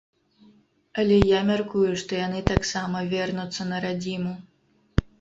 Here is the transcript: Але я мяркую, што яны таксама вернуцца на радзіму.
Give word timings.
Але 1.03 1.17
я 1.37 1.41
мяркую, 1.51 1.85
што 2.05 2.11
яны 2.21 2.39
таксама 2.51 3.05
вернуцца 3.15 3.71
на 3.73 3.87
радзіму. 3.89 4.39